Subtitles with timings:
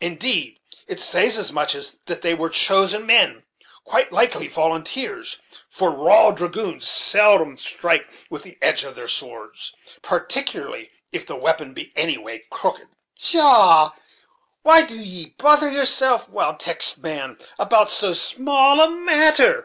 [0.00, 3.42] Indeed, it says as much as that they were chosen men;
[3.82, 5.36] quite likely volunteers;
[5.68, 11.74] for raw dragoons seldom strike with the edge of their swords, particularly if the weapon
[11.74, 12.86] be any way crooked."
[13.18, 13.90] "Pshaw!
[14.62, 19.52] why do ye bother yourself wid texts, man, about so small a matter?"